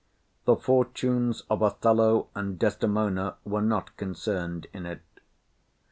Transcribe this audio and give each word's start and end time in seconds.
The 0.45 0.55
fortunes 0.55 1.43
of 1.47 1.61
Othello 1.61 2.29
and 2.33 2.57
Desdemona 2.57 3.35
were 3.45 3.61
not 3.61 3.95
concerned 3.97 4.65
in 4.73 4.87
it. 4.87 5.03